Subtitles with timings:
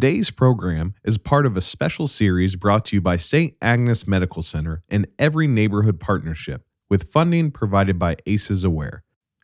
[0.00, 3.54] Today's program is part of a special series brought to you by St.
[3.60, 9.02] Agnes Medical Center and Every Neighborhood Partnership, with funding provided by ACEs Aware.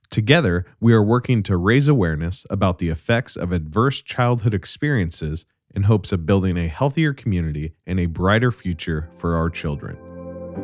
[0.08, 5.82] Together, we are working to raise awareness about the effects of adverse childhood experiences in
[5.82, 9.98] hopes of building a healthier community and a brighter future for our children.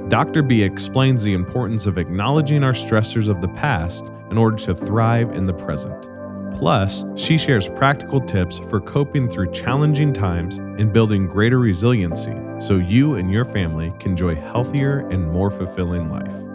[0.09, 0.43] Dr.
[0.43, 5.31] B explains the importance of acknowledging our stressors of the past in order to thrive
[5.33, 6.07] in the present.
[6.55, 12.77] Plus, she shares practical tips for coping through challenging times and building greater resiliency so
[12.77, 16.53] you and your family can enjoy healthier and more fulfilling life.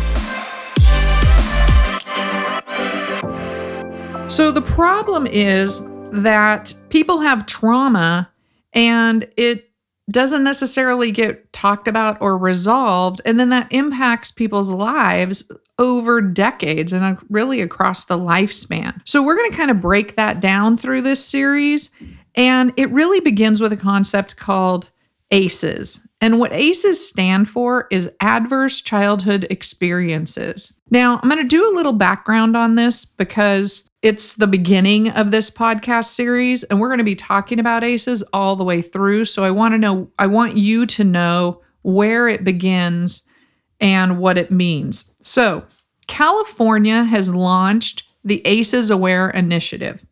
[4.30, 5.80] So, the problem is
[6.12, 8.30] that people have trauma
[8.74, 9.65] and it
[10.10, 13.20] doesn't necessarily get talked about or resolved.
[13.24, 19.00] And then that impacts people's lives over decades and uh, really across the lifespan.
[19.04, 21.90] So, we're going to kind of break that down through this series
[22.36, 24.90] and it really begins with a concept called
[25.30, 26.05] ACEs.
[26.20, 30.72] And what ACEs stand for is adverse childhood experiences.
[30.90, 35.30] Now, I'm going to do a little background on this because it's the beginning of
[35.30, 39.26] this podcast series and we're going to be talking about ACEs all the way through.
[39.26, 43.22] So I want to know I want you to know where it begins
[43.80, 45.12] and what it means.
[45.22, 45.66] So,
[46.06, 50.06] California has launched the ACEs Aware initiative.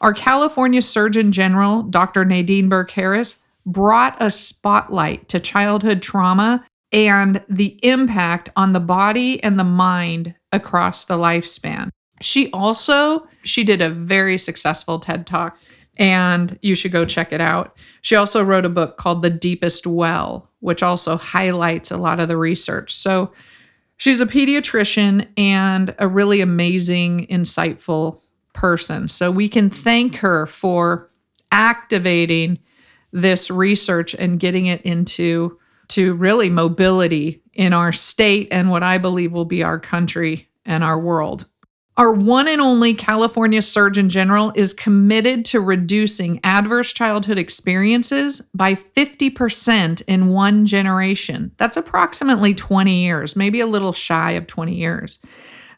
[0.00, 2.24] Our California Surgeon General, Dr.
[2.24, 9.42] Nadine Burke Harris, brought a spotlight to childhood trauma and the impact on the body
[9.42, 11.90] and the mind across the lifespan.
[12.20, 15.58] She also she did a very successful TED Talk
[15.96, 17.76] and you should go check it out.
[18.02, 22.28] She also wrote a book called The Deepest Well, which also highlights a lot of
[22.28, 22.92] the research.
[22.92, 23.32] So
[23.96, 28.20] she's a pediatrician and a really amazing, insightful
[28.52, 29.08] person.
[29.08, 31.10] So we can thank her for
[31.52, 32.58] activating
[33.12, 38.98] this research and getting it into to really mobility in our state and what I
[38.98, 41.46] believe will be our country and our world.
[41.96, 48.74] Our one and only California Surgeon General is committed to reducing adverse childhood experiences by
[48.74, 51.52] 50% in one generation.
[51.58, 55.18] That's approximately 20 years, maybe a little shy of 20 years.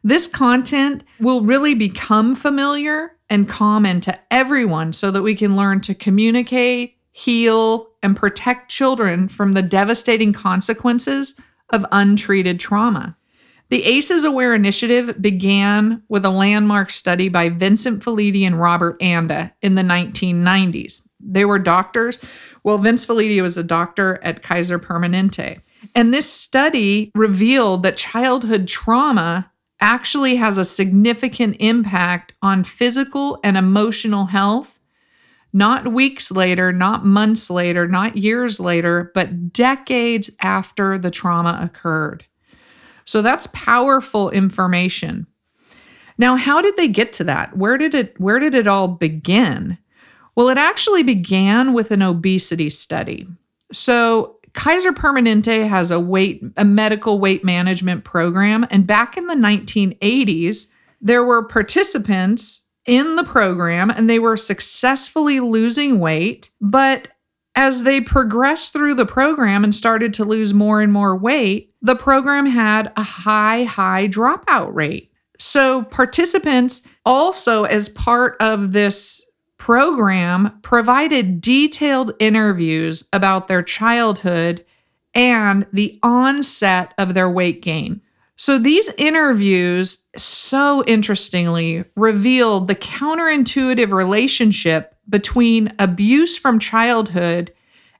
[0.04, 5.80] This content will really become familiar and common to everyone so that we can learn
[5.80, 11.38] to communicate, heal, and protect children from the devastating consequences
[11.72, 13.16] of untreated trauma.
[13.68, 19.54] The ACEs Aware initiative began with a landmark study by Vincent Felitti and Robert Anda
[19.62, 21.08] in the 1990s.
[21.20, 22.18] They were doctors.
[22.64, 25.60] Well, Vince Felitti was a doctor at Kaiser Permanente.
[25.94, 29.50] And this study revealed that childhood trauma
[29.80, 34.78] actually has a significant impact on physical and emotional health,
[35.52, 42.24] not weeks later, not months later, not years later, but decades after the trauma occurred.
[43.04, 45.26] So that's powerful information.
[46.18, 47.56] Now, how did they get to that?
[47.56, 49.78] Where did it where did it all begin?
[50.34, 53.26] Well, it actually began with an obesity study.
[53.70, 59.34] So, Kaiser Permanente has a weight a medical weight management program and back in the
[59.34, 60.66] 1980s
[61.00, 67.08] there were participants in the program and they were successfully losing weight but
[67.54, 71.96] as they progressed through the program and started to lose more and more weight the
[71.96, 79.24] program had a high high dropout rate so participants also as part of this
[79.62, 84.64] program provided detailed interviews about their childhood
[85.14, 88.00] and the onset of their weight gain.
[88.42, 97.52] So these interviews, so interestingly, revealed the counterintuitive relationship between abuse from childhood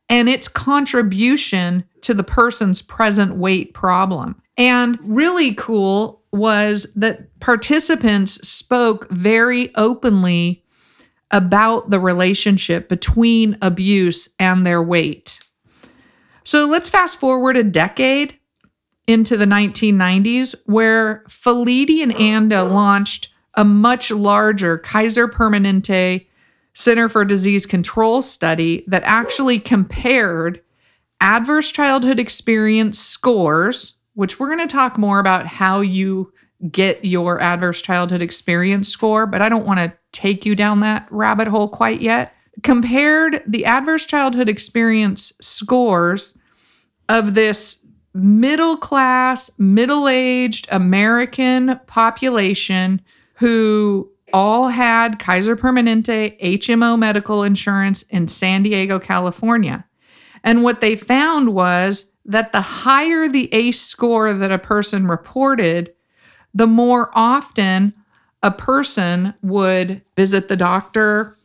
[0.09, 4.43] and its contribution to the person's present weight problem.
[4.57, 10.65] And really cool was that participants spoke very openly
[11.31, 15.39] about the relationship between abuse and their weight.
[16.43, 18.41] So let's fast forward a decade
[19.07, 26.27] into the 1990s, where Felitti and Anda launched a much larger Kaiser Permanente
[26.75, 30.63] Center for Disease Control study that actually compared
[31.21, 36.33] adverse childhood experience scores, which we're going to talk more about how you
[36.71, 41.07] get your adverse childhood experience score, but I don't want to take you down that
[41.11, 42.35] rabbit hole quite yet.
[42.63, 46.39] Compared the adverse childhood experience scores
[47.09, 47.82] of this
[48.15, 53.01] middle class, middle aged American population
[53.37, 59.85] who all had Kaiser Permanente HMO medical insurance in San Diego, California.
[60.45, 65.93] And what they found was that the higher the ACE score that a person reported,
[66.55, 67.95] the more often
[68.43, 71.37] a person would visit the doctor,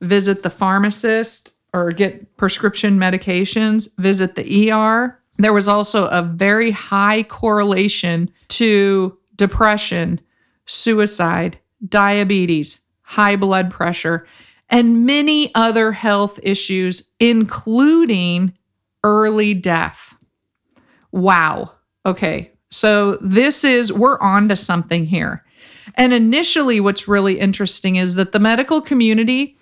[0.00, 5.19] visit the pharmacist, or get prescription medications, visit the ER.
[5.40, 10.20] There was also a very high correlation to depression,
[10.66, 11.58] suicide,
[11.88, 14.26] diabetes, high blood pressure,
[14.68, 18.52] and many other health issues, including
[19.02, 20.14] early death.
[21.10, 21.72] Wow.
[22.04, 22.52] Okay.
[22.70, 25.42] So this is, we're on to something here.
[25.94, 29.56] And initially, what's really interesting is that the medical community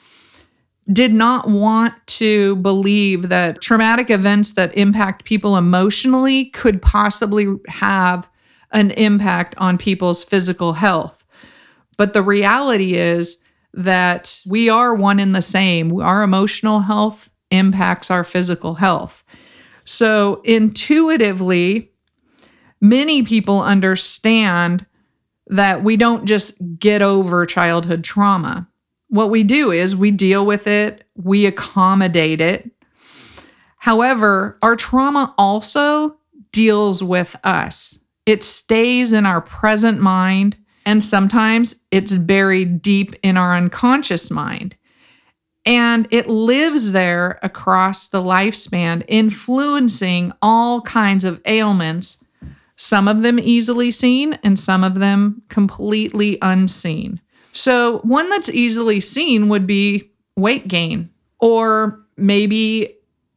[0.92, 8.28] did not want to believe that traumatic events that impact people emotionally could possibly have
[8.72, 11.24] an impact on people's physical health.
[11.96, 13.42] But the reality is
[13.74, 16.00] that we are one in the same.
[16.00, 19.24] Our emotional health impacts our physical health.
[19.84, 21.92] So intuitively,
[22.80, 24.86] many people understand
[25.46, 28.68] that we don't just get over childhood trauma.
[29.08, 32.70] What we do is we deal with it, we accommodate it.
[33.78, 36.18] However, our trauma also
[36.52, 38.04] deals with us.
[38.26, 44.76] It stays in our present mind, and sometimes it's buried deep in our unconscious mind.
[45.64, 52.24] And it lives there across the lifespan, influencing all kinds of ailments,
[52.76, 57.20] some of them easily seen and some of them completely unseen.
[57.58, 61.10] So, one that's easily seen would be weight gain
[61.40, 62.94] or maybe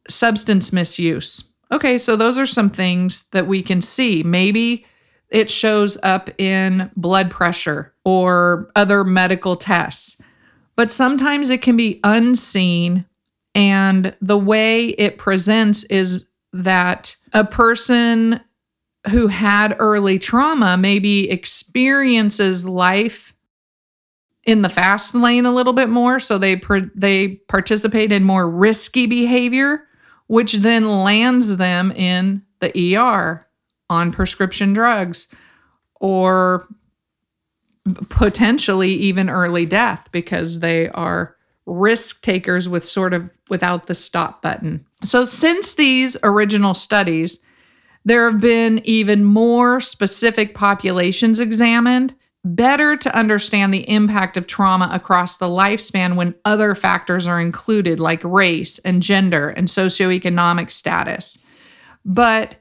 [0.08, 1.42] substance misuse.
[1.72, 4.22] Okay, so those are some things that we can see.
[4.22, 4.86] Maybe
[5.28, 10.18] it shows up in blood pressure or other medical tests,
[10.76, 13.04] but sometimes it can be unseen.
[13.56, 18.40] And the way it presents is that a person
[19.10, 23.31] who had early trauma maybe experiences life
[24.44, 26.60] in the fast lane a little bit more so they
[26.94, 29.86] they participate in more risky behavior
[30.26, 33.46] which then lands them in the ER
[33.90, 35.28] on prescription drugs
[36.00, 36.66] or
[38.08, 41.36] potentially even early death because they are
[41.66, 44.84] risk takers with sort of without the stop button.
[45.02, 47.40] So since these original studies,
[48.04, 52.14] there have been even more specific populations examined,
[52.44, 58.00] better to understand the impact of trauma across the lifespan when other factors are included,
[58.00, 61.38] like race and gender and socioeconomic status.
[62.04, 62.56] But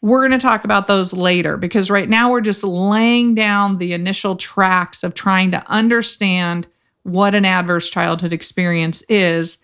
[0.00, 3.92] we're going to talk about those later because right now we're just laying down the
[3.92, 6.66] initial tracks of trying to understand
[7.02, 9.58] what an adverse childhood experience is,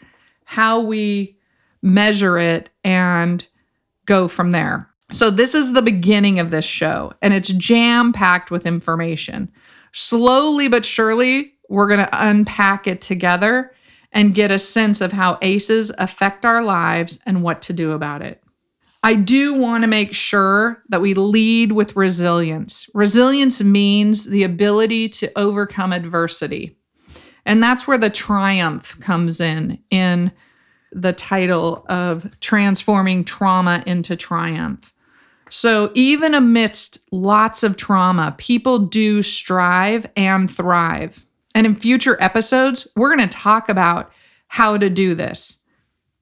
[0.44, 1.36] how we
[1.82, 3.46] measure it, and
[4.06, 4.88] go from there.
[5.12, 9.52] So, this is the beginning of this show, and it's jam packed with information.
[9.92, 13.72] Slowly but surely, we're going to unpack it together
[14.12, 18.22] and get a sense of how ACEs affect our lives and what to do about
[18.22, 18.42] it.
[19.02, 22.88] I do want to make sure that we lead with resilience.
[22.94, 26.78] Resilience means the ability to overcome adversity.
[27.44, 30.32] And that's where the triumph comes in, in
[30.90, 34.93] the title of Transforming Trauma into Triumph.
[35.50, 41.26] So, even amidst lots of trauma, people do strive and thrive.
[41.54, 44.12] And in future episodes, we're going to talk about
[44.48, 45.58] how to do this.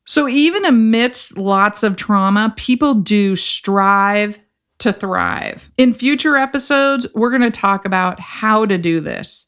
[0.05, 4.41] So, even amidst lots of trauma, people do strive
[4.79, 5.71] to thrive.
[5.79, 9.47] In future episodes, we're going to talk about how to do this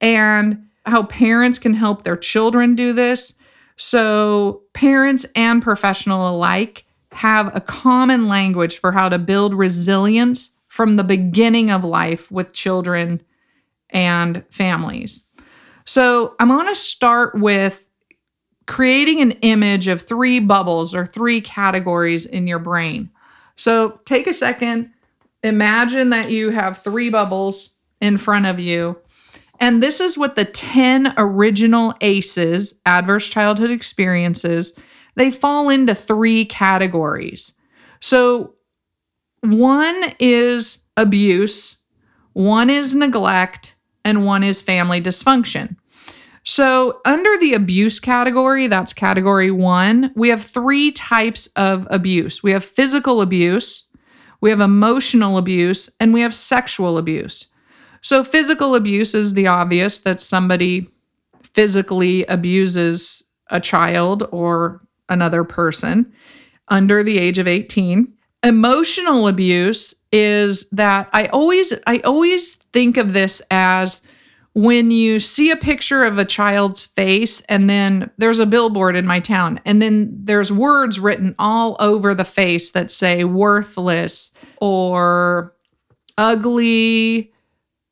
[0.00, 3.34] and how parents can help their children do this.
[3.76, 6.85] So, parents and professional alike
[7.16, 12.52] have a common language for how to build resilience from the beginning of life with
[12.52, 13.22] children
[13.88, 15.26] and families.
[15.86, 17.88] So, I'm going to start with
[18.66, 23.10] creating an image of three bubbles or three categories in your brain.
[23.56, 24.90] So, take a second,
[25.42, 28.98] imagine that you have three bubbles in front of you.
[29.58, 34.78] And this is what the 10 original ACEs, adverse childhood experiences,
[35.16, 37.52] they fall into three categories.
[38.00, 38.54] So,
[39.40, 41.78] one is abuse,
[42.32, 45.76] one is neglect, and one is family dysfunction.
[46.44, 52.52] So, under the abuse category, that's category one, we have three types of abuse we
[52.52, 53.84] have physical abuse,
[54.40, 57.48] we have emotional abuse, and we have sexual abuse.
[58.00, 60.88] So, physical abuse is the obvious that somebody
[61.42, 66.12] physically abuses a child or another person
[66.68, 68.12] under the age of 18.
[68.42, 74.02] Emotional abuse is that I always I always think of this as
[74.52, 79.04] when you see a picture of a child's face and then there's a billboard in
[79.04, 85.54] my town and then there's words written all over the face that say worthless or
[86.16, 87.32] ugly,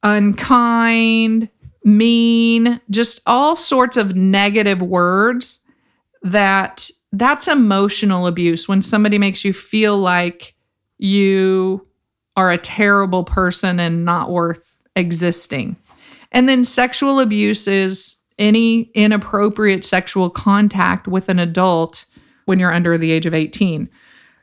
[0.02, 1.50] unkind,
[1.85, 5.61] mean, just all sorts of negative words
[6.23, 10.54] that that's emotional abuse when somebody makes you feel like
[10.99, 11.87] you
[12.37, 15.76] are a terrible person and not worth existing.
[16.33, 22.04] And then sexual abuse is any inappropriate sexual contact with an adult
[22.47, 23.88] when you're under the age of 18.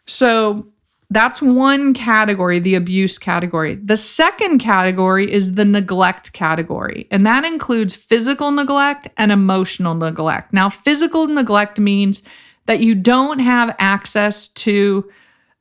[0.07, 0.65] So
[1.09, 3.75] that's one category, the abuse category.
[3.75, 10.53] The second category is the neglect category, and that includes physical neglect and emotional neglect.
[10.53, 12.23] Now, physical neglect means
[12.65, 15.09] that you don't have access to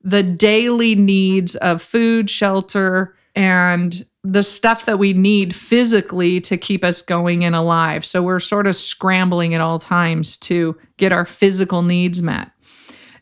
[0.02, 6.84] the daily needs of food, shelter, and the stuff that we need physically to keep
[6.84, 8.04] us going and alive.
[8.04, 12.50] So we're sort of scrambling at all times to get our physical needs met.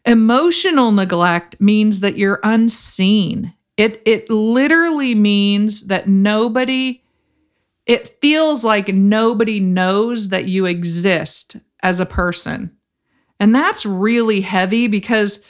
[0.04, 3.52] Emotional neglect means that you're unseen.
[3.76, 7.02] It it literally means that nobody
[7.86, 12.70] it feels like nobody knows that you exist as a person.
[13.40, 15.44] And that's really heavy because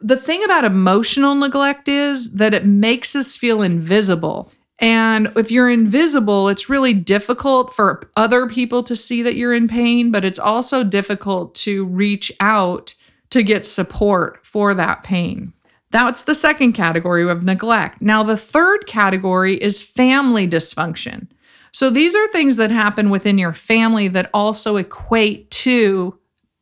[0.00, 4.50] the thing about emotional neglect is that it makes us feel invisible.
[4.80, 9.68] And if you're invisible, it's really difficult for other people to see that you're in
[9.68, 12.94] pain, but it's also difficult to reach out
[13.30, 15.52] to get support for that pain.
[15.90, 18.02] That's the second category of neglect.
[18.02, 21.28] Now, the third category is family dysfunction.
[21.72, 26.17] So these are things that happen within your family that also equate to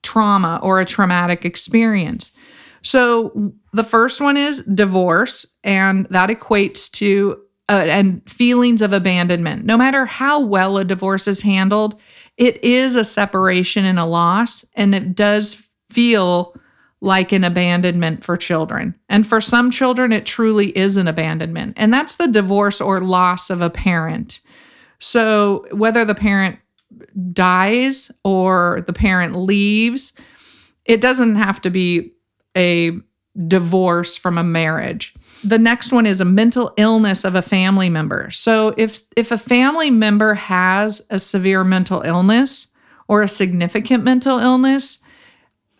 [0.06, 2.30] trauma or a traumatic experience.
[2.82, 9.64] So the first one is divorce, and that equates to uh, and feelings of abandonment.
[9.64, 12.00] No matter how well a divorce is handled,
[12.36, 16.54] it is a separation and a loss, and it does feel
[17.00, 18.94] like an abandonment for children.
[19.08, 23.50] And for some children, it truly is an abandonment, and that's the divorce or loss
[23.50, 24.40] of a parent.
[25.00, 26.58] So whether the parent
[27.32, 30.12] dies or the parent leaves,
[30.84, 32.12] it doesn't have to be
[32.56, 32.92] a
[33.46, 35.14] divorce from a marriage.
[35.44, 38.30] The next one is a mental illness of a family member.
[38.30, 42.68] So if if a family member has a severe mental illness
[43.08, 45.00] or a significant mental illness,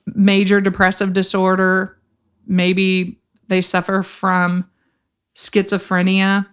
[0.06, 1.98] major depressive disorder,
[2.46, 3.18] maybe
[3.48, 4.68] they suffer from
[5.34, 6.46] schizophrenia,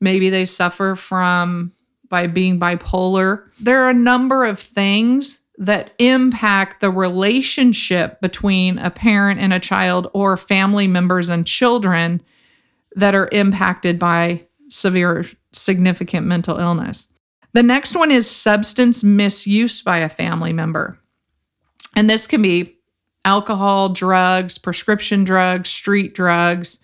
[0.00, 1.72] maybe they suffer from
[2.08, 3.44] by being bipolar.
[3.60, 9.58] There are a number of things that impact the relationship between a parent and a
[9.58, 12.22] child or family members and children
[12.94, 17.08] that are impacted by severe significant mental illness.
[17.54, 20.98] The next one is substance misuse by a family member.
[21.96, 22.76] And this can be
[23.24, 26.78] alcohol, drugs, prescription drugs, street drugs,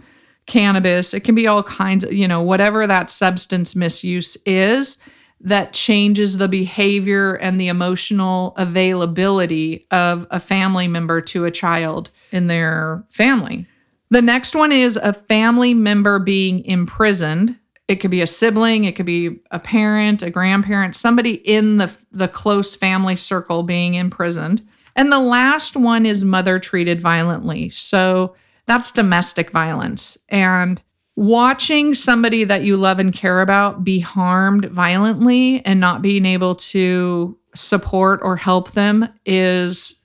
[0.46, 1.14] cannabis.
[1.14, 4.98] It can be all kinds of, you know, whatever that substance misuse is
[5.44, 12.10] that changes the behavior and the emotional availability of a family member to a child
[12.32, 13.66] in their family.
[14.10, 17.58] The next one is a family member being imprisoned.
[17.88, 21.94] It could be a sibling, it could be a parent, a grandparent, somebody in the,
[22.10, 24.66] the close family circle being imprisoned.
[24.96, 27.68] And the last one is mother treated violently.
[27.68, 28.34] So
[28.66, 30.16] That's domestic violence.
[30.28, 30.82] And
[31.16, 36.54] watching somebody that you love and care about be harmed violently and not being able
[36.56, 40.02] to support or help them is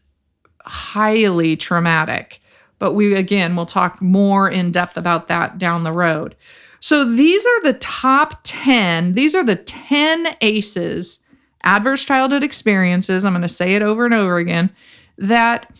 [0.61, 2.41] highly traumatic.
[2.77, 6.35] But we, again, will talk more in depth about that down the road.
[6.79, 9.13] So these are the top 10.
[9.13, 11.25] These are the 10 ACEs,
[11.63, 13.25] adverse childhood experiences.
[13.25, 14.69] I'm going to say it over and over again
[15.17, 15.73] that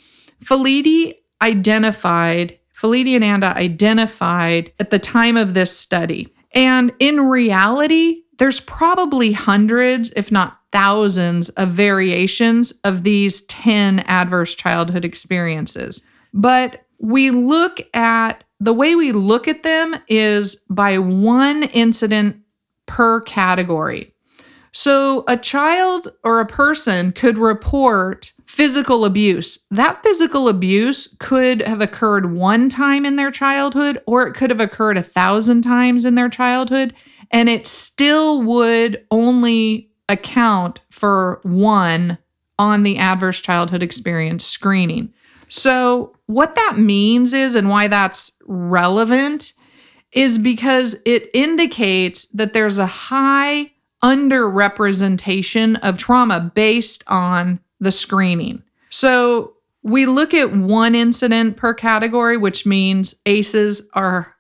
[0.44, 6.34] Felitti identified, Felitti and Anda identified at the time of this study.
[6.54, 14.56] And in reality, there's probably hundreds, if not thousands, of variations of these 10 adverse
[14.56, 16.02] childhood experiences.
[16.34, 22.42] But we look at the way we look at them is by one incident
[22.86, 24.14] per category.
[24.72, 29.60] So a child or a person could report physical abuse.
[29.72, 34.60] That physical abuse could have occurred one time in their childhood, or it could have
[34.60, 36.94] occurred a thousand times in their childhood,
[37.32, 42.18] and it still would only account for one
[42.58, 45.14] on the adverse childhood experience screening.
[45.48, 49.54] So, what that means is, and why that's relevant,
[50.12, 53.72] is because it indicates that there's a high
[54.04, 58.64] underrepresentation of trauma based on the screening.
[58.90, 64.36] So, we look at one incident per category, which means ACEs are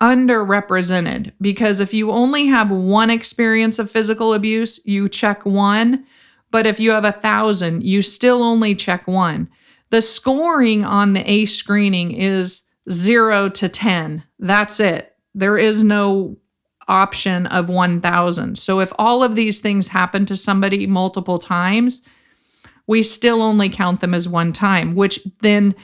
[0.00, 6.04] underrepresented because if you only have one experience of physical abuse, you check one.
[6.50, 9.48] But if you have a thousand, you still only check one.
[9.90, 14.22] The scoring on the ACE screening is zero to 10.
[14.38, 15.16] That's it.
[15.34, 16.36] There is no
[16.88, 18.58] option of 1,000.
[18.58, 22.02] So if all of these things happen to somebody multiple times,
[22.86, 25.74] we still only count them as one time, which then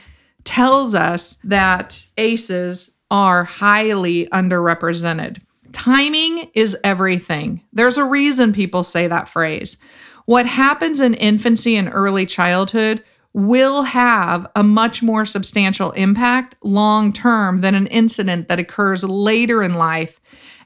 [0.45, 5.40] tells us that ACEs are highly underrepresented.
[5.73, 7.62] Timing is everything.
[7.73, 9.78] There's a reason people say that phrase.
[10.26, 17.13] What happens in infancy and early childhood will have a much more substantial impact long
[17.13, 20.21] term than an incident that occurs later in life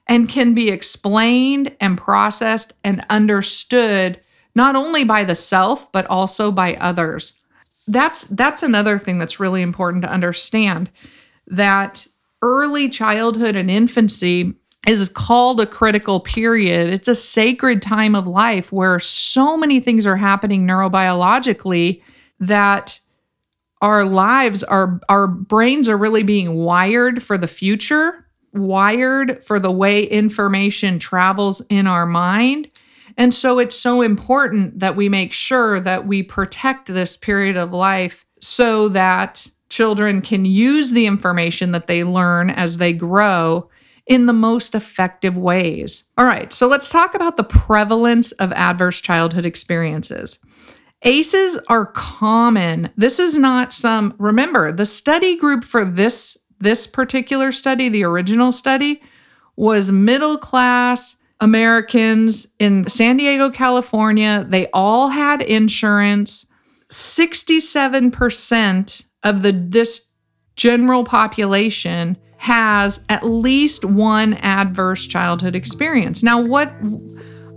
[0.06, 4.20] and can be explained and processed and understood
[4.54, 7.40] not only by the self but also by others.
[7.86, 10.90] That's that's another thing that's really important to understand
[11.46, 12.06] that
[12.42, 14.54] early childhood and infancy
[14.86, 16.90] is called a critical period.
[16.90, 22.02] It's a sacred time of life where so many things are happening neurobiologically
[22.40, 23.00] that
[23.80, 28.23] our lives our our brains are really being wired for the future
[28.54, 32.68] wired for the way information travels in our mind
[33.16, 37.72] and so it's so important that we make sure that we protect this period of
[37.72, 43.68] life so that children can use the information that they learn as they grow
[44.06, 46.10] in the most effective ways.
[46.18, 50.38] All right, so let's talk about the prevalence of adverse childhood experiences.
[51.02, 52.90] ACEs are common.
[52.96, 58.52] This is not some remember, the study group for this this particular study, the original
[58.52, 59.02] study
[59.56, 64.46] was middle class Americans in San Diego, California.
[64.48, 66.46] They all had insurance.
[66.90, 70.10] 67% of the this
[70.56, 76.22] general population has at least one adverse childhood experience.
[76.22, 76.72] Now what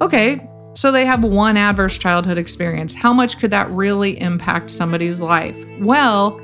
[0.01, 2.93] okay, so they have one adverse childhood experience.
[2.93, 5.57] How much could that really impact somebody's life?
[5.79, 6.39] Well,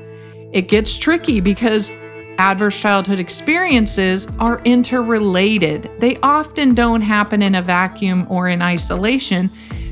[0.52, 1.90] it gets tricky because
[2.38, 5.90] adverse childhood experiences are interrelated.
[5.98, 9.50] They often don't happen in a vacuum or in isolation.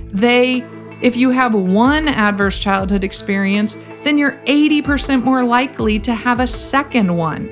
[0.08, 0.66] They
[1.00, 6.46] if you have one adverse childhood experience, then you're 80% more likely to have a
[6.46, 7.50] second one.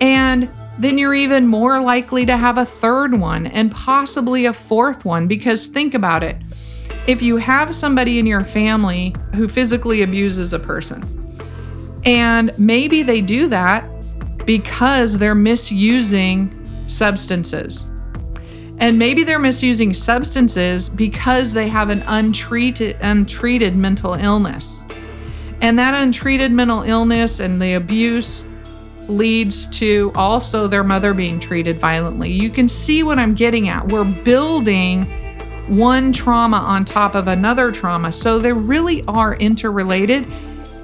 [0.00, 5.04] And then you're even more likely to have a third one and possibly a fourth
[5.04, 5.26] one.
[5.26, 6.38] Because think about it
[7.08, 11.02] if you have somebody in your family who physically abuses a person,
[12.04, 13.88] and maybe they do that
[14.46, 16.54] because they're misusing
[16.88, 17.90] substances.
[18.80, 24.84] And maybe they're misusing substances because they have an untreated untreated mental illness.
[25.60, 28.52] And that untreated mental illness and the abuse
[29.08, 32.30] leads to also their mother being treated violently.
[32.30, 33.88] You can see what I'm getting at.
[33.88, 35.04] We're building
[35.66, 38.12] one trauma on top of another trauma.
[38.12, 40.30] So they really are interrelated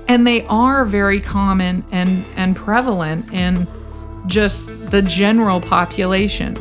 [0.09, 3.67] and they are very common and, and prevalent in
[4.27, 6.57] just the general population.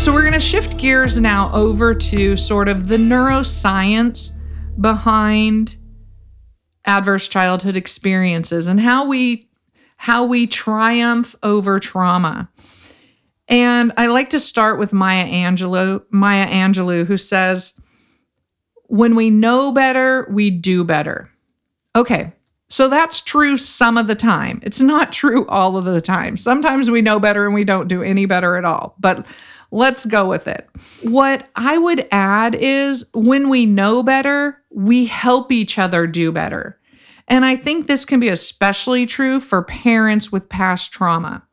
[0.00, 4.32] So, we're going to shift gears now over to sort of the neuroscience
[4.80, 5.76] behind
[6.86, 9.48] adverse childhood experiences and how we
[9.98, 12.48] how we triumph over trauma.
[13.50, 17.78] And I like to start with Maya Angelou, Maya Angelou who says
[18.86, 21.30] when we know better, we do better.
[21.94, 22.32] Okay.
[22.68, 24.60] So that's true some of the time.
[24.62, 26.36] It's not true all of the time.
[26.36, 28.94] Sometimes we know better and we don't do any better at all.
[29.00, 29.26] But
[29.72, 30.68] let's go with it.
[31.02, 36.78] What I would add is when we know better, we help each other do better.
[37.26, 41.44] And I think this can be especially true for parents with past trauma.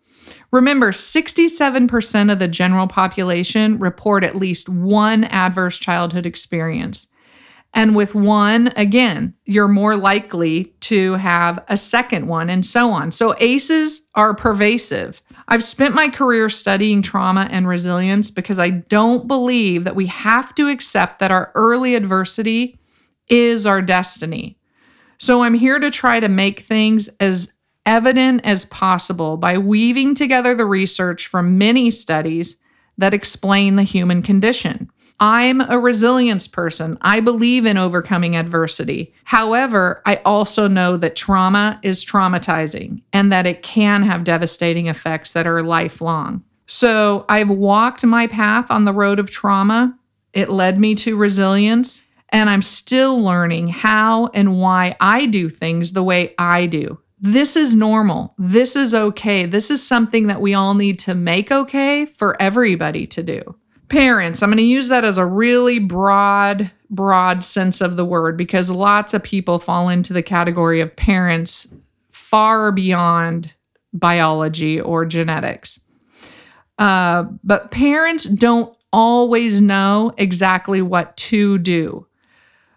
[0.51, 7.07] Remember, 67% of the general population report at least one adverse childhood experience.
[7.73, 13.11] And with one, again, you're more likely to have a second one and so on.
[13.11, 15.21] So ACEs are pervasive.
[15.49, 20.55] I've spent my career studying trauma and resilience because I don't believe that we have
[20.55, 22.79] to accept that our early adversity
[23.27, 24.57] is our destiny.
[25.19, 27.53] So I'm here to try to make things as
[27.87, 32.61] evident as possible by weaving together the research from many studies
[32.97, 34.91] that explain the human condition.
[35.19, 36.97] I'm a resilience person.
[37.01, 39.15] I believe in overcoming adversity.
[39.23, 45.33] However, I also know that trauma is traumatizing and that it can have devastating effects
[45.33, 46.43] that are lifelong.
[46.67, 49.97] So I've walked my path on the road of trauma.
[50.33, 55.93] It led me to resilience, and I'm still learning how and why I do things
[55.93, 56.99] the way I do.
[57.19, 58.35] This is normal.
[58.37, 59.45] This is okay.
[59.45, 63.55] This is something that we all need to make okay for everybody to do
[63.89, 64.41] parents.
[64.43, 68.69] I'm going to use that as a really broad, broad sense of the word because
[68.69, 71.73] lots of people fall into the category of parents
[72.11, 73.53] far beyond
[73.93, 75.79] biology or genetics.
[76.77, 82.05] Uh, but parents don't always know exactly what to do.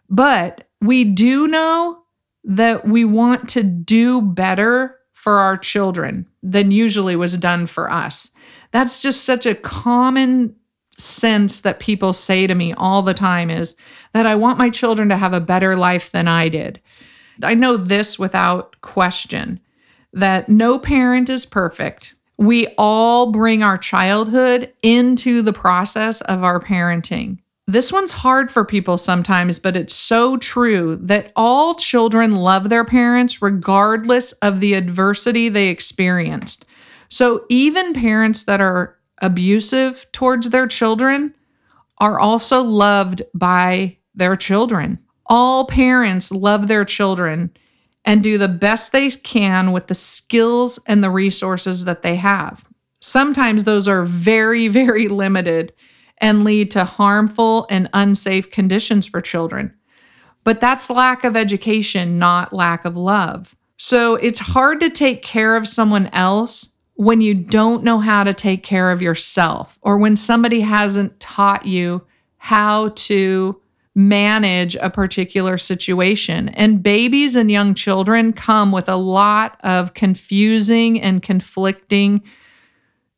[0.08, 1.99] But we do know
[2.44, 8.30] that we want to do better for our children than usually was done for us.
[8.70, 10.54] That's just such a common
[10.96, 13.76] sense that people say to me all the time is
[14.12, 16.80] that I want my children to have a better life than I did.
[17.42, 19.60] I know this without question
[20.12, 22.14] that no parent is perfect.
[22.36, 27.38] We all bring our childhood into the process of our parenting.
[27.70, 32.84] This one's hard for people sometimes, but it's so true that all children love their
[32.84, 36.66] parents regardless of the adversity they experienced.
[37.08, 41.32] So even parents that are abusive towards their children
[41.98, 44.98] are also loved by their children.
[45.26, 47.52] All parents love their children
[48.04, 52.64] and do the best they can with the skills and the resources that they have.
[53.00, 55.72] Sometimes those are very, very limited
[56.20, 59.74] and lead to harmful and unsafe conditions for children.
[60.44, 63.56] But that's lack of education, not lack of love.
[63.76, 68.34] So it's hard to take care of someone else when you don't know how to
[68.34, 72.04] take care of yourself or when somebody hasn't taught you
[72.36, 73.60] how to
[73.94, 76.50] manage a particular situation.
[76.50, 82.22] And babies and young children come with a lot of confusing and conflicting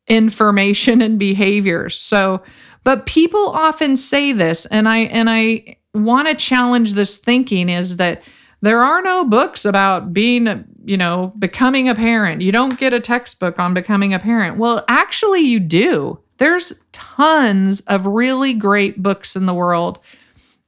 [0.06, 1.96] information and behaviors.
[1.96, 2.42] So,
[2.84, 7.98] but people often say this and I and I want to challenge this thinking is
[7.98, 8.22] that
[8.60, 12.42] there are no books about being you know, becoming a parent.
[12.42, 14.58] You don't get a textbook on becoming a parent.
[14.58, 16.18] Well, actually, you do.
[16.38, 20.00] There's tons of really great books in the world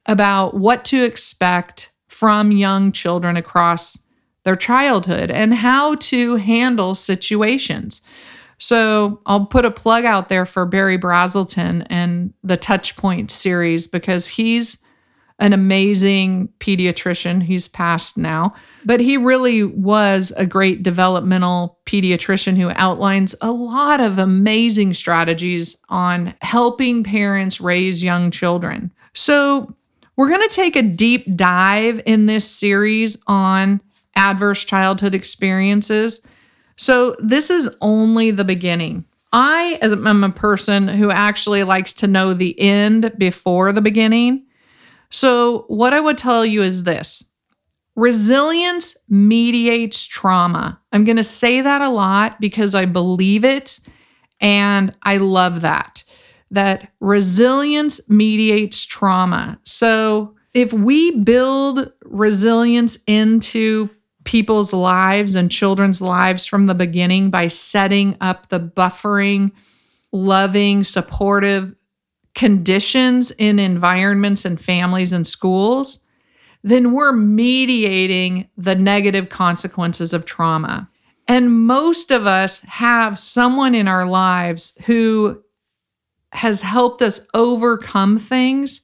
[0.05, 3.97] about what to expect from young children across
[4.43, 8.01] their childhood and how to handle situations.
[8.57, 14.27] So I'll put a plug out there for Berry Brazelton and the Touchpoint series because
[14.27, 14.79] he's
[15.39, 17.43] an amazing pediatrician.
[17.43, 18.53] He's passed now,
[18.85, 25.75] but he really was a great developmental pediatrician who outlines a lot of amazing strategies
[25.89, 28.91] on helping parents raise young children.
[29.13, 29.75] So,
[30.17, 33.81] we're going to take a deep dive in this series on
[34.15, 36.25] adverse childhood experiences.
[36.77, 39.05] So, this is only the beginning.
[39.31, 44.45] I am a person who actually likes to know the end before the beginning.
[45.09, 47.31] So, what I would tell you is this
[47.95, 50.79] resilience mediates trauma.
[50.91, 53.79] I'm going to say that a lot because I believe it
[54.41, 56.03] and I love that.
[56.51, 59.59] That resilience mediates trauma.
[59.63, 63.89] So, if we build resilience into
[64.25, 69.51] people's lives and children's lives from the beginning by setting up the buffering,
[70.11, 71.73] loving, supportive
[72.33, 75.99] conditions in environments and families and schools,
[76.63, 80.89] then we're mediating the negative consequences of trauma.
[81.27, 85.41] And most of us have someone in our lives who
[86.33, 88.81] has helped us overcome things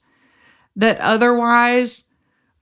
[0.75, 2.10] that otherwise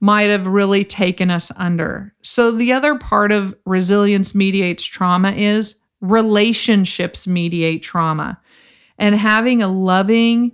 [0.00, 2.14] might have really taken us under.
[2.22, 8.40] So, the other part of resilience mediates trauma is relationships mediate trauma.
[8.98, 10.52] And having a loving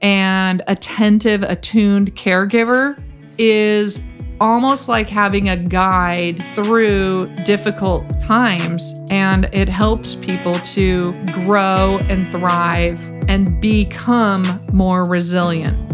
[0.00, 3.02] and attentive, attuned caregiver
[3.38, 4.00] is
[4.40, 8.94] almost like having a guide through difficult times.
[9.10, 15.91] And it helps people to grow and thrive and become more resilient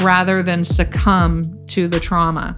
[0.00, 2.56] rather than succumb to the trauma.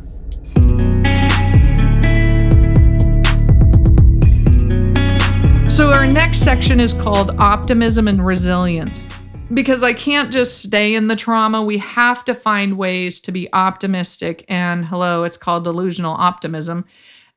[5.68, 9.09] So, our next section is called Optimism and Resilience.
[9.55, 13.52] Because I can't just stay in the trauma, we have to find ways to be
[13.52, 14.44] optimistic.
[14.48, 16.85] And hello, it's called delusional optimism.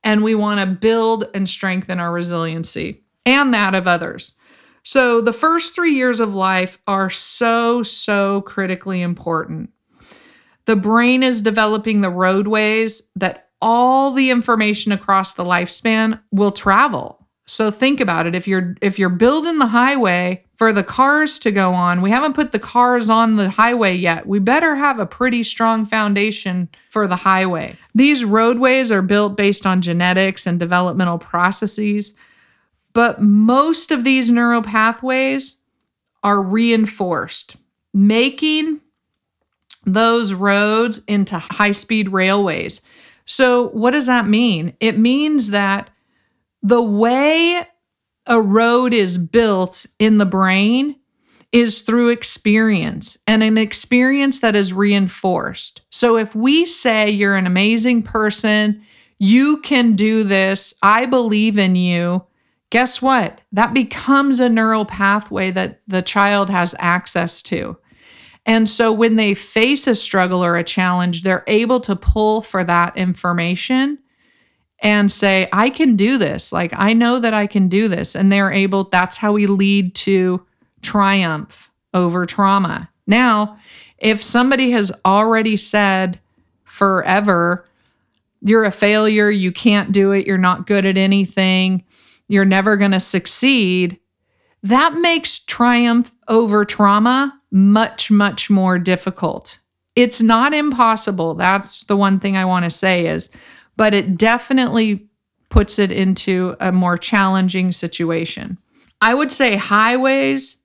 [0.03, 4.37] And we want to build and strengthen our resiliency and that of others.
[4.83, 9.71] So, the first three years of life are so, so critically important.
[10.65, 17.25] The brain is developing the roadways that all the information across the lifespan will travel.
[17.47, 18.36] So think about it.
[18.36, 22.34] If you're if you're building the highway for the cars to go on, we haven't
[22.34, 24.25] put the cars on the highway yet.
[24.25, 27.75] We better have a pretty strong foundation for the highway.
[27.93, 32.17] These roadways are built based on genetics and developmental processes,
[32.93, 35.62] but most of these neural pathways
[36.23, 37.58] are reinforced,
[37.93, 38.82] making
[39.85, 42.81] those roads into high-speed railways.
[43.25, 44.75] So what does that mean?
[44.79, 45.89] It means that
[46.61, 47.65] the way
[48.27, 50.95] a road is built in the brain
[51.51, 55.81] is through experience and an experience that is reinforced.
[55.89, 58.81] So if we say you're an amazing person,
[59.19, 62.25] you can do this, I believe in you,
[62.71, 63.39] guess what?
[63.51, 67.77] That becomes a neural pathway that the child has access to.
[68.45, 72.63] And so when they face a struggle or a challenge, they're able to pull for
[72.63, 73.97] that information
[74.79, 76.51] and say, I can do this.
[76.51, 78.15] Like, I know that I can do this.
[78.15, 80.45] And they're able, that's how we lead to
[80.81, 82.89] triumph over trauma.
[83.08, 83.58] Now,
[83.97, 86.19] if somebody has already said
[86.63, 87.65] forever,
[88.41, 91.84] you're a failure, you can't do it, you're not good at anything,
[92.27, 93.99] you're never going to succeed,
[94.62, 99.59] that makes triumph over trauma much, much more difficult.
[99.95, 101.35] It's not impossible.
[101.35, 103.29] That's the one thing I want to say is
[103.77, 105.07] but it definitely
[105.49, 108.57] puts it into a more challenging situation.
[109.01, 110.63] I would say highways,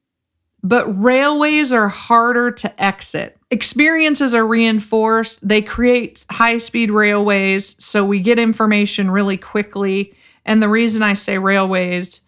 [0.62, 3.36] but railways are harder to exit.
[3.50, 10.14] Experiences are reinforced, they create high speed railways, so we get information really quickly.
[10.44, 12.22] And the reason I say railways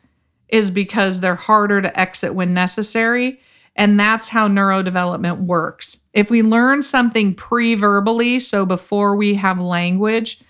[0.48, 3.40] is because they're harder to exit when necessary.
[3.74, 6.04] And that's how neurodevelopment works.
[6.12, 10.40] If we learn something pre verbally, so before we have language,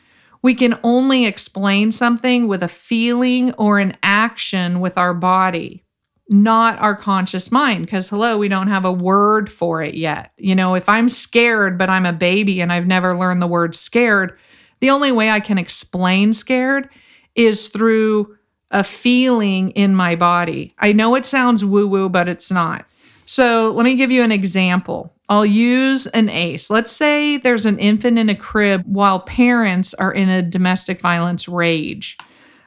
[0.43, 5.85] we can only explain something with a feeling or an action with our body,
[6.29, 7.87] not our conscious mind.
[7.87, 10.33] Because, hello, we don't have a word for it yet.
[10.37, 13.77] You know, if I'm scared, but I'm a baby and I've never learned the word
[13.77, 14.37] scared,
[14.81, 16.89] the only way I can explain scared
[17.37, 18.37] is through
[18.73, 20.75] a feeling in my body.
[20.79, 22.85] I know it sounds woo woo, but it's not.
[23.35, 25.11] So, let me give you an example.
[25.27, 26.69] I'll use an ACE.
[26.69, 31.49] Let's say there's an infant in a crib while parents are in a domestic violence
[31.49, 32.19] rage.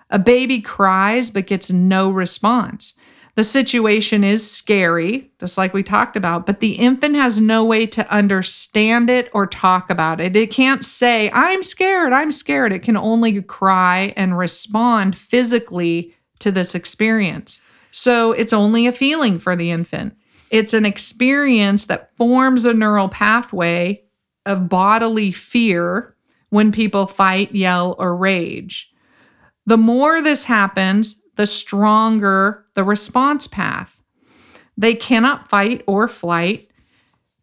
[0.09, 2.95] A baby cries but gets no response.
[3.35, 7.85] The situation is scary, just like we talked about, but the infant has no way
[7.85, 10.35] to understand it or talk about it.
[10.35, 12.73] It can't say, I'm scared, I'm scared.
[12.73, 17.61] It can only cry and respond physically to this experience.
[17.91, 20.15] So it's only a feeling for the infant.
[20.49, 24.03] It's an experience that forms a neural pathway
[24.45, 26.15] of bodily fear
[26.49, 28.91] when people fight, yell, or rage.
[29.65, 34.01] The more this happens, the stronger the response path.
[34.77, 36.69] They cannot fight or flight,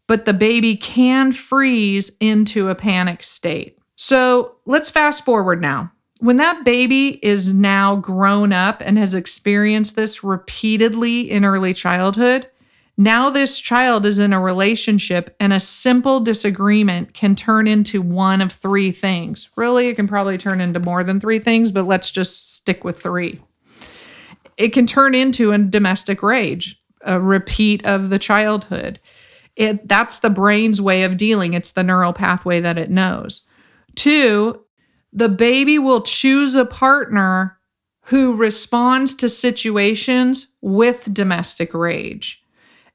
[0.07, 3.77] but the baby can freeze into a panic state.
[3.95, 5.91] So let's fast forward now.
[6.19, 12.49] When that baby is now grown up and has experienced this repeatedly in early childhood,
[12.95, 18.39] now, this child is in a relationship, and a simple disagreement can turn into one
[18.39, 19.49] of three things.
[19.55, 23.01] Really, it can probably turn into more than three things, but let's just stick with
[23.01, 23.41] three.
[24.57, 28.99] It can turn into a domestic rage, a repeat of the childhood.
[29.55, 31.53] It that's the brain's way of dealing.
[31.53, 33.41] It's the neural pathway that it knows.
[33.95, 34.65] Two,
[35.11, 37.57] the baby will choose a partner
[38.07, 42.42] who responds to situations with domestic rage.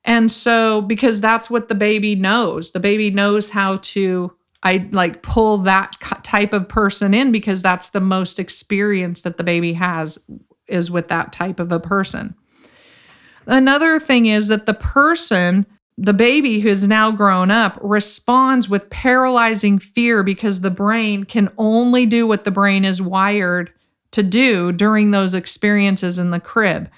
[0.09, 5.23] And so, because that's what the baby knows, the baby knows how to, I like
[5.23, 10.19] pull that type of person in because that's the most experience that the baby has
[10.67, 12.35] is with that type of a person.
[13.47, 15.67] Another thing is that the person,
[15.99, 22.07] the baby who's now grown up, responds with paralyzing fear because the brain can only
[22.07, 23.71] do what the brain is wired
[24.13, 26.91] to do during those experiences in the crib,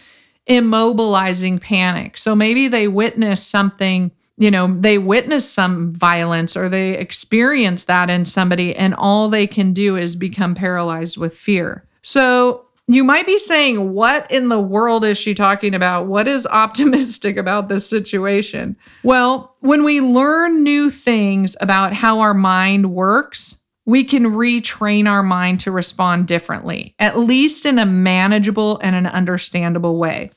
[0.49, 2.17] immobilizing panic.
[2.17, 8.11] So maybe they witness something, you know, they witness some violence or they experience that
[8.11, 11.85] in somebody, and all they can do is become paralyzed with fear.
[12.03, 16.07] So you might be saying, What in the world is she talking about?
[16.07, 18.77] What is optimistic about this situation?
[19.05, 23.60] Well, when we learn new things about how our mind works,
[23.91, 29.07] we can retrain our mind to respond differently, at least in a manageable and an
[29.07, 30.31] understandable way.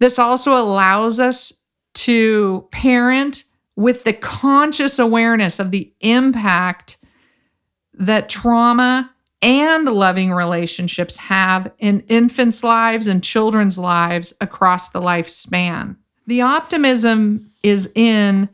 [0.00, 1.52] This also allows us
[1.94, 3.44] to parent
[3.76, 6.98] with the conscious awareness of the impact
[7.94, 15.94] that trauma and loving relationships have in infants' lives and children's lives across the lifespan.
[16.26, 18.48] The optimism is in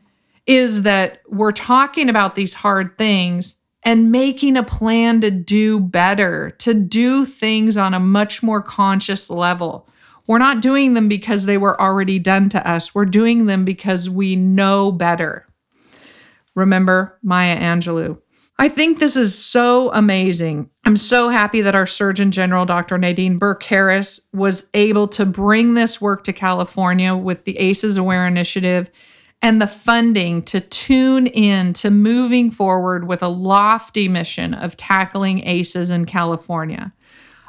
[0.45, 6.51] is that we're talking about these hard things and making a plan to do better,
[6.59, 9.87] to do things on a much more conscious level.
[10.27, 12.93] We're not doing them because they were already done to us.
[12.93, 15.47] We're doing them because we know better.
[16.55, 18.19] Remember Maya Angelou.
[18.59, 20.69] I think this is so amazing.
[20.83, 22.97] I'm so happy that our Surgeon General, Dr.
[22.97, 28.27] Nadine Burke Harris, was able to bring this work to California with the ACEs Aware
[28.27, 28.91] Initiative
[29.41, 35.45] and the funding to tune in to moving forward with a lofty mission of tackling
[35.47, 36.91] ACEs in California.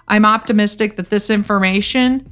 [0.07, 2.29] I'm optimistic that this information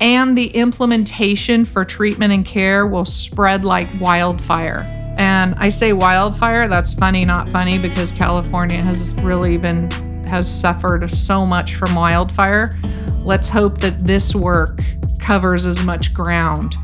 [0.00, 4.84] and the implementation for treatment and care will spread like wildfire.
[5.18, 9.90] And I say wildfire, that's funny, not funny, because California has really been,
[10.24, 12.78] has suffered so much from wildfire.
[13.20, 14.80] Let's hope that this work
[15.18, 16.76] covers as much ground.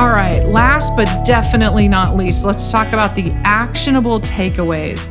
[0.00, 5.10] All right, last but definitely not least, let's talk about the actionable takeaways.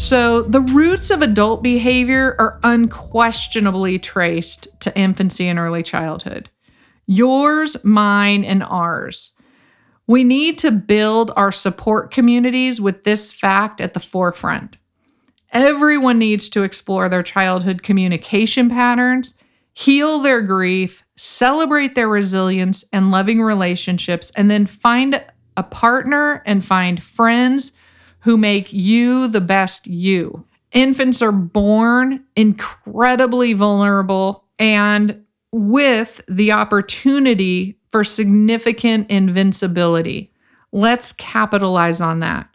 [0.00, 6.48] So, the roots of adult behavior are unquestionably traced to infancy and early childhood.
[7.04, 9.32] Yours, mine, and ours.
[10.06, 14.78] We need to build our support communities with this fact at the forefront.
[15.52, 19.34] Everyone needs to explore their childhood communication patterns,
[19.78, 25.22] heal their grief, celebrate their resilience and loving relationships, and then find
[25.54, 27.72] a partner and find friends
[28.20, 30.46] who make you the best you.
[30.72, 40.32] Infants are born incredibly vulnerable and with the opportunity for significant invincibility.
[40.72, 42.48] Let's capitalize on that.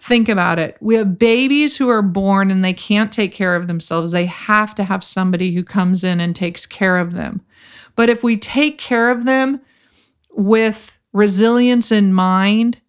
[0.00, 0.76] Think about it.
[0.80, 4.12] We have babies who are born and they can't take care of themselves.
[4.12, 7.40] They have to have somebody who comes in and takes care of them.
[7.96, 9.60] But if we take care of them
[10.30, 12.80] with resilience in mind,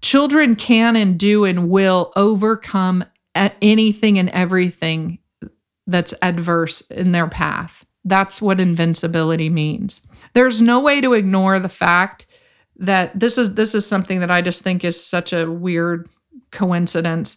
[0.00, 5.18] children can and do and will overcome anything and everything
[5.86, 7.86] that's adverse in their path.
[8.04, 10.00] That's what invincibility means.
[10.34, 12.26] There's no way to ignore the fact
[12.76, 16.08] that this is this is something that I just think is such a weird
[16.50, 17.36] coincidence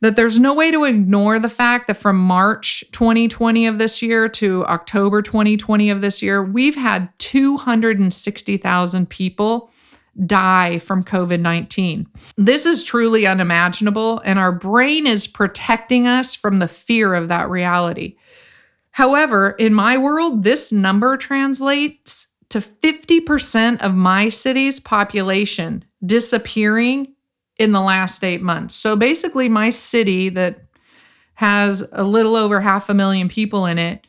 [0.00, 4.28] that there's no way to ignore the fact that from March 2020 of this year
[4.28, 9.70] to October 2020 of this year, we've had 260,000 people
[10.24, 12.06] die from COVID 19.
[12.36, 17.50] This is truly unimaginable, and our brain is protecting us from the fear of that
[17.50, 18.16] reality.
[18.92, 27.15] However, in my world, this number translates to 50% of my city's population disappearing
[27.58, 28.74] in the last eight months.
[28.74, 30.60] So basically, my city that
[31.34, 34.06] has a little over half a million people in it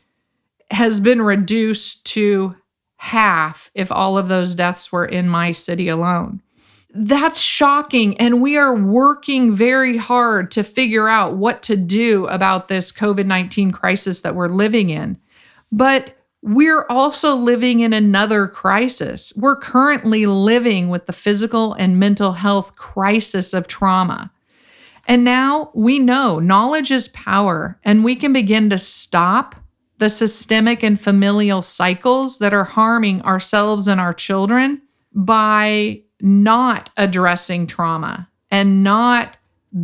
[0.70, 2.56] has been reduced to
[2.96, 6.42] half if all of those deaths were in my city alone.
[6.94, 8.18] That's shocking.
[8.18, 13.26] And we are working very hard to figure out what to do about this COVID
[13.26, 15.18] 19 crisis that we're living in.
[15.70, 19.32] But we're also living in another crisis.
[19.36, 24.30] We're currently living with the physical and mental health crisis of trauma.
[25.06, 29.56] And now we know knowledge is power, and we can begin to stop
[29.96, 34.82] the systemic and familial cycles that are harming ourselves and our children
[35.12, 39.36] by not addressing trauma and not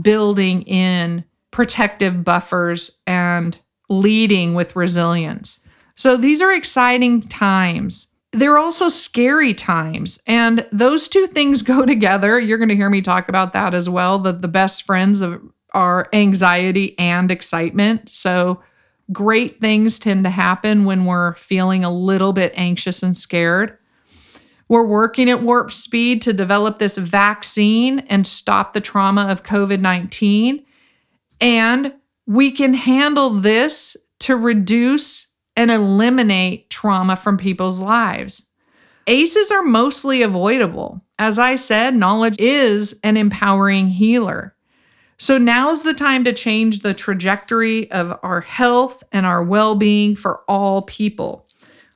[0.03, 5.61] building in protective buffers and leading with resilience.
[5.97, 8.09] So these are exciting times.
[8.33, 10.21] They're also scary times.
[10.27, 12.39] And those two things go together.
[12.39, 14.19] You're going to hear me talk about that as well.
[14.19, 15.41] The, the best friends of
[15.73, 18.09] are anxiety and excitement.
[18.11, 18.63] So
[19.13, 23.77] great things tend to happen when we're feeling a little bit anxious and scared.
[24.69, 29.81] We're working at warp speed to develop this vaccine and stop the trauma of COVID
[29.81, 30.65] 19.
[31.41, 31.95] And
[32.27, 38.51] we can handle this to reduce and eliminate trauma from people's lives.
[39.07, 41.05] ACEs are mostly avoidable.
[41.19, 44.55] As I said, knowledge is an empowering healer.
[45.17, 50.17] So now's the time to change the trajectory of our health and our well being
[50.17, 51.47] for all people.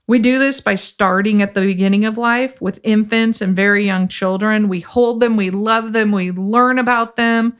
[0.06, 4.08] We do this by starting at the beginning of life with infants and very young
[4.08, 4.68] children.
[4.68, 7.56] We hold them, we love them, we learn about them,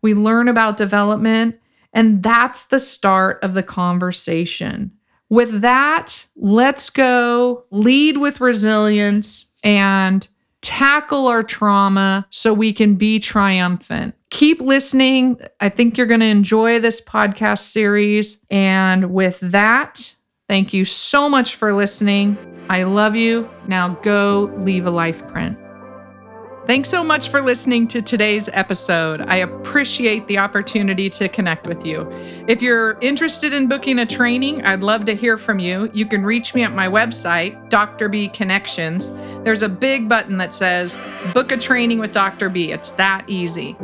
[0.00, 1.58] we learn about development,
[1.92, 4.92] and that's the start of the conversation.
[5.30, 10.26] With that, let's go lead with resilience and
[10.62, 14.14] tackle our trauma so we can be triumphant.
[14.30, 15.40] Keep listening.
[15.60, 18.44] I think you're going to enjoy this podcast series.
[18.50, 20.14] And with that,
[20.48, 22.36] thank you so much for listening.
[22.68, 23.48] I love you.
[23.66, 25.58] Now go leave a life print.
[26.68, 29.22] Thanks so much for listening to today's episode.
[29.22, 32.06] I appreciate the opportunity to connect with you.
[32.46, 35.90] If you're interested in booking a training, I'd love to hear from you.
[35.94, 38.10] You can reach me at my website, Dr.
[38.10, 39.10] B Connections.
[39.44, 40.98] There's a big button that says
[41.32, 42.50] Book a Training with Dr.
[42.50, 42.70] B.
[42.70, 43.74] It's that easy.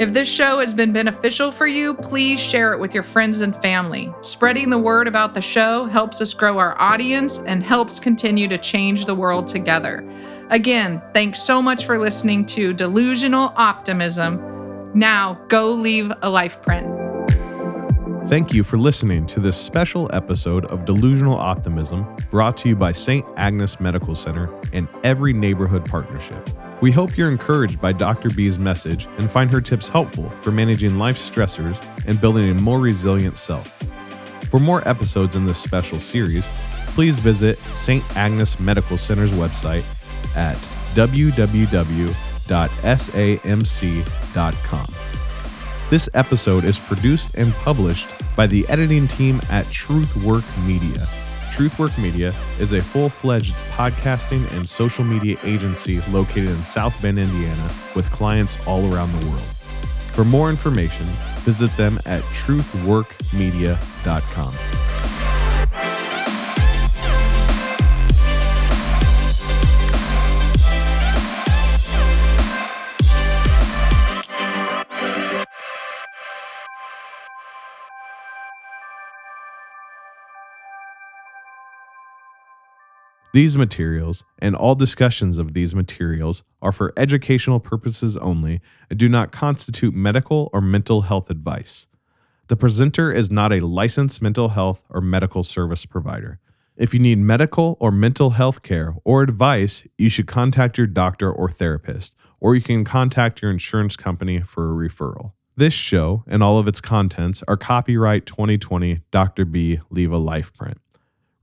[0.00, 3.54] If this show has been beneficial for you, please share it with your friends and
[3.54, 4.12] family.
[4.20, 8.58] Spreading the word about the show helps us grow our audience and helps continue to
[8.58, 10.04] change the world together.
[10.50, 14.90] Again, thanks so much for listening to Delusional Optimism.
[14.94, 16.86] Now, go leave a life print.
[18.28, 22.92] Thank you for listening to this special episode of Delusional Optimism brought to you by
[22.92, 23.26] St.
[23.36, 26.48] Agnes Medical Center and Every Neighborhood Partnership.
[26.80, 28.30] We hope you're encouraged by Dr.
[28.30, 32.78] B's message and find her tips helpful for managing life stressors and building a more
[32.78, 33.68] resilient self.
[34.50, 36.48] For more episodes in this special series,
[36.88, 38.04] please visit St.
[38.16, 39.82] Agnes Medical Center's website
[40.36, 40.56] at
[40.94, 42.06] www.samc.com.
[45.90, 51.06] This episode is produced and published by the editing team at Truthwork Media.
[51.52, 57.18] Truthwork Media is a full fledged podcasting and social media agency located in South Bend,
[57.18, 59.42] Indiana, with clients all around the world.
[59.42, 61.04] For more information,
[61.44, 64.81] visit them at truthworkmedia.com.
[83.32, 88.60] These materials and all discussions of these materials are for educational purposes only
[88.90, 91.86] and do not constitute medical or mental health advice.
[92.48, 96.40] The presenter is not a licensed mental health or medical service provider.
[96.76, 101.32] If you need medical or mental health care or advice, you should contact your doctor
[101.32, 105.32] or therapist, or you can contact your insurance company for a referral.
[105.56, 109.46] This show and all of its contents are copyright 2020 Dr.
[109.46, 110.78] B Leave a Life print.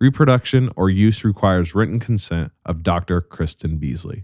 [0.01, 3.19] Reproduction or use requires written consent of Dr.
[3.19, 4.23] Kristen Beasley.